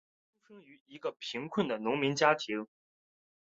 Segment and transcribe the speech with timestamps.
[0.03, 2.65] 郭坚出生于一个贫苦的农民家庭。